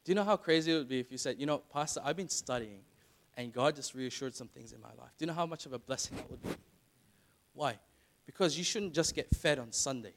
[0.04, 2.16] Do you know how crazy it would be if you said, you know, Pastor, I've
[2.16, 2.80] been studying
[3.36, 5.10] and God just reassured some things in my life?
[5.18, 6.50] Do you know how much of a blessing that would be?
[7.54, 7.78] Why?
[8.26, 10.14] Because you shouldn't just get fed on Sunday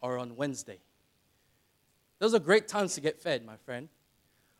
[0.00, 0.78] or on Wednesday.
[2.18, 3.88] Those are great times to get fed, my friend,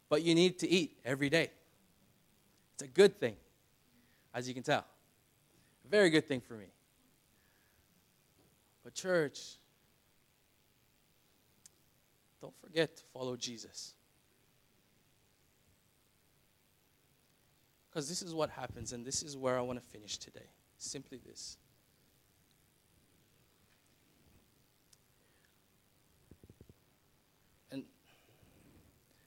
[0.09, 1.51] but you need to eat every day.
[2.75, 3.35] It's a good thing,
[4.33, 4.85] as you can tell.
[5.85, 6.67] A very good thing for me.
[8.85, 9.41] But, church,
[12.41, 13.95] don't forget to follow Jesus.
[17.99, 20.47] Because this is what happens, and this is where I want to finish today.
[20.77, 21.57] Simply this.
[27.73, 27.83] And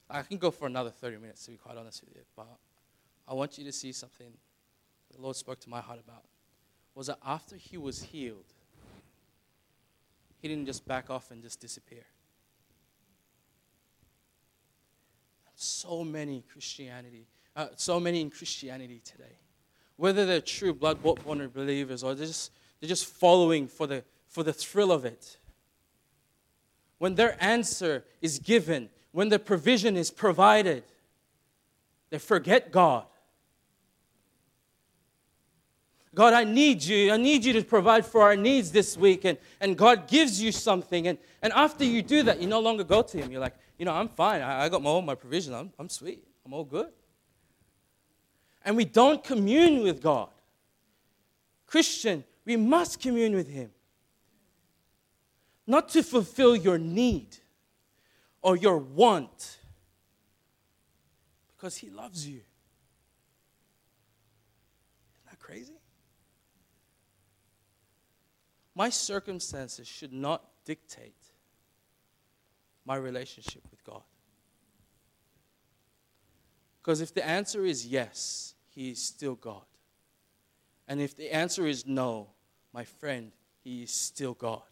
[0.09, 2.47] I can go for another 30 minutes, to be quite honest with you, but
[3.27, 4.31] I want you to see something
[5.13, 6.23] the Lord spoke to my heart about.
[6.95, 8.53] Was that after he was healed,
[10.37, 12.05] he didn't just back off and just disappear.
[15.55, 19.37] So many Christianity uh, so many in Christianity today.
[19.97, 24.43] Whether they're true blood born believers or they're just, they're just following for the, for
[24.43, 25.37] the thrill of it.
[26.97, 30.83] When their answer is given, when the provision is provided,
[32.09, 33.05] they forget God.
[36.13, 37.11] God, I need you.
[37.11, 39.23] I need you to provide for our needs this week.
[39.23, 41.07] And, and God gives you something.
[41.07, 43.31] And, and after you do that, you no longer go to Him.
[43.31, 44.41] You're like, you know, I'm fine.
[44.41, 45.53] I, I got my, all my provision.
[45.53, 46.23] I'm, I'm sweet.
[46.45, 46.91] I'm all good
[48.63, 50.29] and we don't commune with God.
[51.65, 53.71] Christian, we must commune with Him.
[55.65, 57.37] Not to fulfill your need
[58.41, 59.57] or your want,
[61.55, 62.41] because He loves you.
[65.13, 65.79] Isn't that crazy?
[68.75, 71.13] My circumstances should not dictate
[72.85, 74.01] my relationship with God.
[76.81, 79.63] Because if the answer is yes, He is still God.
[80.87, 82.29] And if the answer is no,
[82.73, 83.31] my friend,
[83.63, 84.63] He is still God.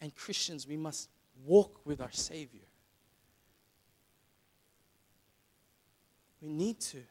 [0.00, 1.08] And Christians, we must
[1.46, 2.66] walk with our Savior.
[6.42, 6.98] We need to.
[6.98, 7.04] It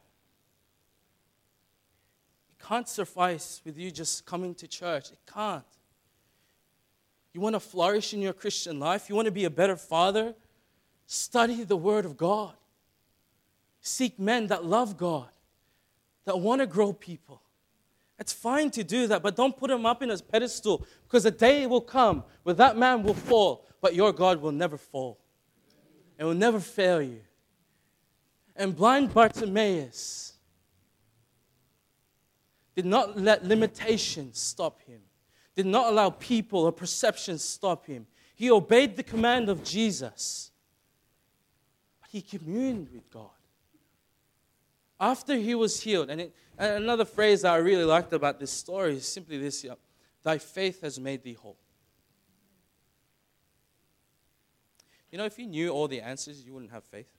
[2.59, 5.11] can't suffice with you just coming to church.
[5.11, 5.63] It can't.
[7.33, 9.09] You want to flourish in your Christian life?
[9.09, 10.35] You want to be a better father?
[11.07, 12.53] Study the Word of God.
[13.83, 15.27] Seek men that love God,
[16.23, 17.41] that want to grow people.
[18.17, 21.31] It's fine to do that, but don't put him up in a pedestal because a
[21.31, 25.19] day will come where that man will fall, but your God will never fall
[26.17, 27.19] and will never fail you.
[28.55, 30.31] And blind Bartimaeus
[32.77, 35.01] did not let limitations stop him,
[35.55, 38.07] did not allow people or perceptions stop him.
[38.33, 40.51] He obeyed the command of Jesus
[41.99, 43.29] but he communed with God.
[44.99, 48.51] After he was healed, and, it, and another phrase that I really liked about this
[48.51, 49.73] story is simply this yeah,
[50.23, 51.57] Thy faith has made thee whole.
[55.11, 57.11] You know, if you knew all the answers, you wouldn't have faith.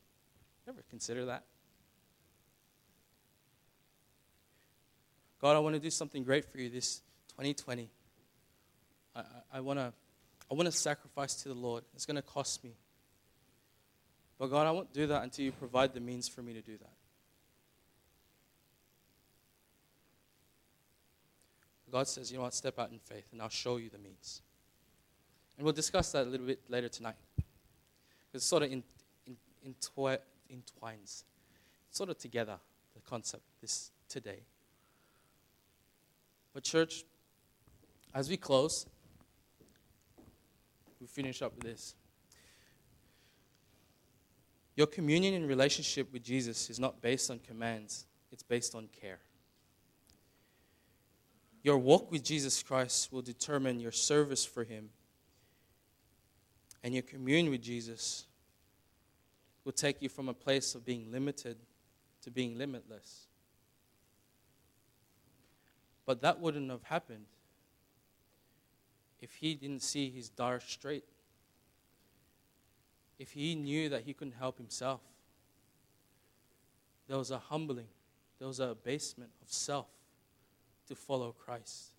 [0.66, 1.45] Ever consider that?
[5.41, 7.03] God, I want to do something great for you this
[7.33, 7.91] 2020.
[9.14, 9.93] I, I, I want to
[10.51, 11.85] I want to sacrifice to the Lord.
[11.95, 12.72] It's going to cost me.
[14.39, 16.77] But God, I won't do that until you provide the means for me to do
[16.79, 16.93] that.
[21.95, 24.42] God says, you know what, step out in faith and I'll show you the means.
[25.57, 27.14] And we'll discuss that a little bit later tonight.
[28.32, 28.82] It sort of in,
[29.28, 29.76] in, in,
[30.51, 31.22] entwines,
[31.92, 32.59] sort of together,
[32.97, 34.40] the concept this today.
[36.53, 37.05] But, church,
[38.12, 38.86] as we close,
[41.01, 41.95] we finish up with this.
[44.74, 49.20] Your communion and relationship with Jesus is not based on commands, it's based on care.
[51.65, 54.91] Your walk with Jesus Christ will determine your service for Him,
[56.85, 58.27] and your communion with Jesus
[59.65, 61.57] will take you from a place of being limited
[62.23, 63.27] to being limitless.
[66.05, 67.25] But that wouldn't have happened
[69.23, 71.05] if he didn't see his dire strait
[73.19, 75.01] if he knew that he couldn't help himself.
[77.09, 77.87] There was a humbling,
[78.39, 79.87] there was a abasement of self
[80.89, 81.93] to follow Christ.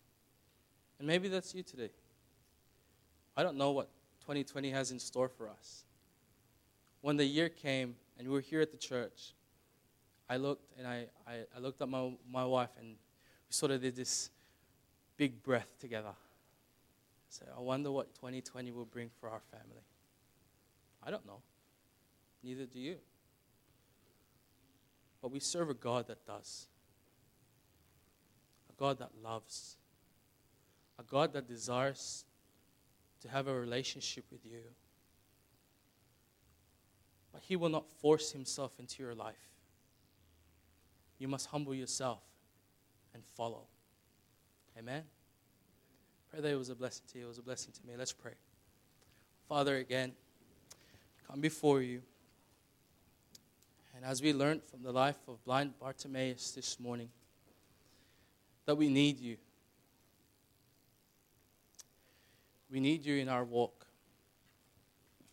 [0.99, 1.89] And maybe that's you today.
[3.36, 3.89] I don't know what
[4.21, 5.83] 2020 has in store for us.
[7.01, 9.33] When the year came and we were here at the church,
[10.29, 13.81] I looked and I, I, I looked at my, my wife and we sort of
[13.81, 14.29] did this
[15.17, 16.13] big breath together.
[17.29, 19.83] Said, I wonder what 2020 will bring for our family.
[21.03, 21.41] I don't know.
[22.43, 22.95] Neither do you.
[25.21, 26.67] But we serve a God that does.
[28.80, 29.78] God that loves.
[30.99, 32.26] A God that desires
[33.21, 34.61] to have a relationship with you.
[37.34, 39.49] But He will not force Himself into your life.
[41.19, 42.21] You must humble yourself
[43.13, 43.63] and follow.
[44.78, 45.03] Amen.
[46.30, 47.26] Pray that it was a blessing to you.
[47.26, 47.93] It was a blessing to me.
[47.97, 48.34] Let's pray.
[49.47, 50.11] Father, again,
[51.30, 52.01] come before you.
[53.95, 57.09] And as we learned from the life of blind Bartimaeus this morning,
[58.66, 59.38] that we need you.
[62.70, 63.86] We need you in our walk.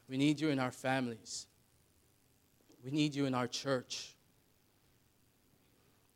[0.09, 1.47] We need you in our families.
[2.85, 4.15] We need you in our church.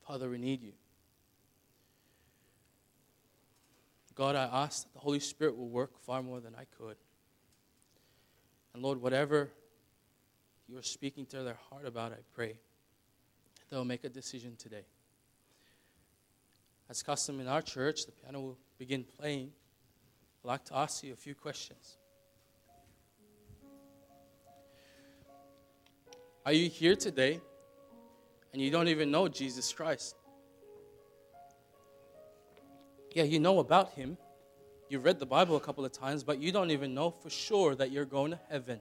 [0.06, 0.72] Father, we need you.
[4.14, 6.96] God, I ask that the Holy Spirit will work far more than I could.
[8.72, 9.50] And Lord, whatever
[10.68, 12.58] you are speaking to their heart about, I pray
[13.70, 14.84] they'll make a decision today.
[16.88, 19.50] As custom in our church, the piano will begin playing.
[20.44, 21.98] I'd like to ask you a few questions.
[26.44, 27.40] Are you here today
[28.52, 30.14] and you don't even know Jesus Christ?
[33.12, 34.16] Yeah, you know about him.
[34.88, 37.74] You've read the Bible a couple of times, but you don't even know for sure
[37.74, 38.80] that you're going to heaven.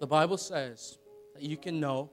[0.00, 0.98] The Bible says
[1.34, 2.10] that you can know.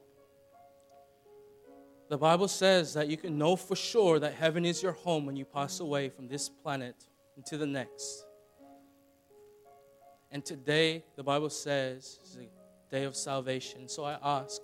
[2.14, 5.36] The Bible says that you can know for sure that heaven is your home when
[5.36, 6.94] you pass away from this planet
[7.38, 8.28] into the next.
[10.30, 13.90] And today, the Bible says, is a day of salvation.
[13.90, 14.62] So I ask,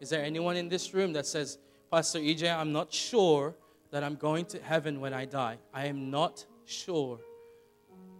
[0.00, 1.58] is there anyone in this room that says,
[1.90, 3.54] Pastor EJ, I'm not sure
[3.90, 5.58] that I'm going to heaven when I die?
[5.74, 7.20] I am not sure.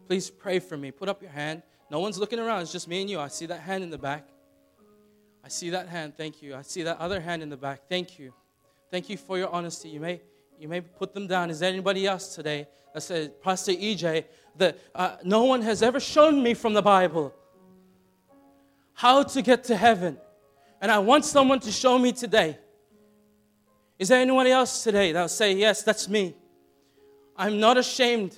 [0.08, 0.90] Please pray for me.
[0.90, 1.62] Put up your hand.
[1.90, 2.60] No one's looking around.
[2.60, 3.18] It's just me and you.
[3.18, 4.28] I see that hand in the back.
[5.42, 6.18] I see that hand.
[6.18, 6.54] Thank you.
[6.54, 7.88] I see that other hand in the back.
[7.88, 8.34] Thank you.
[8.90, 9.88] Thank you for your honesty.
[9.88, 10.20] You may
[10.58, 11.50] you may put them down.
[11.50, 14.24] Is there anybody else today that says, Pastor EJ,
[14.56, 17.32] that uh, no one has ever shown me from the Bible
[18.92, 20.18] how to get to heaven,
[20.80, 22.58] and I want someone to show me today.
[23.96, 26.34] Is there anyone else today that will say, Yes, that's me?
[27.36, 28.36] I'm not ashamed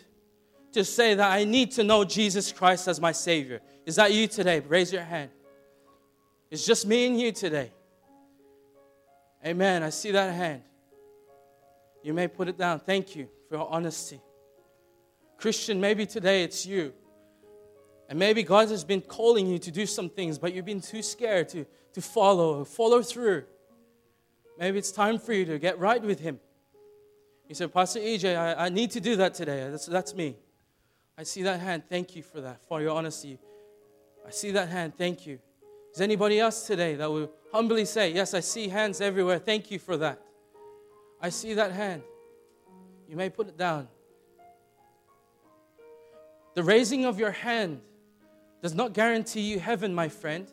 [0.73, 3.61] to say that I need to know Jesus Christ as my Savior.
[3.87, 4.61] Is that you today?
[4.61, 5.31] Raise your hand.
[6.51, 7.73] It's just me and you today.
[9.45, 9.83] Amen.
[9.83, 10.63] I see that hand.
[12.03, 12.81] You may put it down.
[12.81, 14.21] Thank you for your honesty.
[15.39, 16.93] Christian, maybe today it's you.
[18.09, 21.03] And maybe God has been calling you to do some things, but you've been too
[21.03, 21.65] scared to,
[21.95, 23.45] to follow, follow through.
[24.59, 26.41] Maybe it's time for you to get right with Him.
[27.49, 29.69] You said, Pastor EJ, I, I need to do that today.
[29.71, 30.37] That's, that's me.
[31.17, 31.85] I see that hand.
[31.89, 33.39] Thank you for that, for your honesty.
[34.27, 34.95] I see that hand.
[34.97, 35.39] Thank you.
[35.95, 39.39] Is anybody else today that will humbly say, Yes, I see hands everywhere.
[39.39, 40.21] Thank you for that.
[41.21, 42.03] I see that hand.
[43.09, 43.89] You may put it down.
[46.55, 47.81] The raising of your hand
[48.63, 50.47] does not guarantee you heaven, my friend.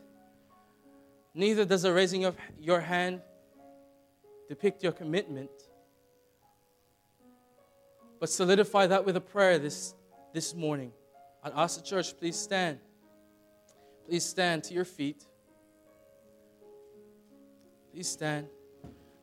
[1.34, 3.22] Neither does the raising of your hand
[4.50, 5.52] depict your commitment.
[8.20, 9.94] But solidify that with a prayer this,
[10.34, 10.92] this morning.
[11.44, 12.80] I'd ask the church, please stand.
[14.08, 15.26] Please stand to your feet.
[17.92, 18.48] Please stand.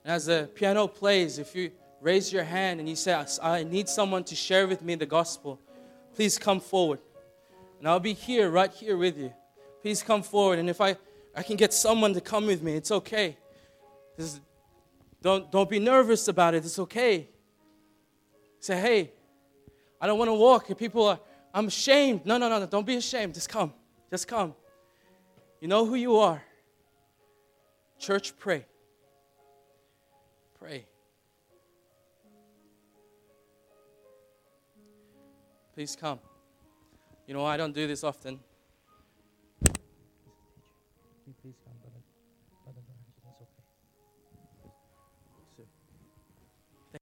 [0.04, 1.70] And as the piano plays, if you
[2.02, 5.58] raise your hand and you say, I need someone to share with me the gospel,
[6.14, 6.98] please come forward.
[7.78, 9.32] And I'll be here, right here with you.
[9.80, 10.58] Please come forward.
[10.58, 10.96] And if I,
[11.34, 13.38] I can get someone to come with me, it's okay.
[14.18, 14.40] Is,
[15.22, 16.64] don't, don't be nervous about it.
[16.64, 17.28] It's okay.
[18.60, 19.12] Say, hey,
[19.98, 20.76] I don't want to walk.
[20.76, 21.20] People are,
[21.54, 22.26] I'm ashamed.
[22.26, 22.66] No, no, no, no.
[22.66, 23.32] Don't be ashamed.
[23.32, 23.72] Just come.
[24.10, 24.54] Just come.
[25.64, 26.44] You know who you are.
[27.98, 28.66] Church, pray.
[30.58, 30.84] Pray.
[35.72, 36.18] Please come.
[37.26, 38.40] You know, I don't do this often.